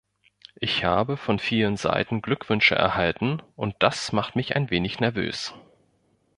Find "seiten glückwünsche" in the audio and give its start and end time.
1.77-2.73